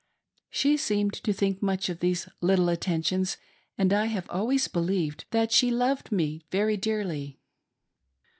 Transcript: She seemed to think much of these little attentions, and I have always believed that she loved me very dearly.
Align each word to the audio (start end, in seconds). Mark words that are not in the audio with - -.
She 0.49 0.77
seemed 0.77 1.13
to 1.13 1.31
think 1.31 1.61
much 1.61 1.87
of 1.87 1.99
these 1.99 2.27
little 2.41 2.69
attentions, 2.69 3.37
and 3.77 3.93
I 3.93 4.05
have 4.05 4.27
always 4.31 4.67
believed 4.67 5.25
that 5.29 5.51
she 5.51 5.69
loved 5.69 6.11
me 6.11 6.41
very 6.49 6.75
dearly. 6.75 7.39